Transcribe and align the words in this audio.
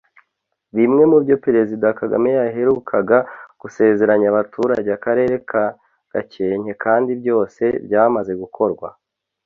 Bimwe 0.77 1.03
mu 1.11 1.17
byo 1.23 1.35
Perezida 1.45 1.87
Kagame 1.99 2.29
yaherukaga 2.39 3.17
gusezeranya 3.61 4.27
abatuye 4.31 4.91
Akarere 4.97 5.35
ka 5.49 5.65
Gakenke 6.11 6.71
kandi 6.83 7.11
byose 7.21 7.63
byamaze 7.85 8.33
gukorwa 8.43 8.87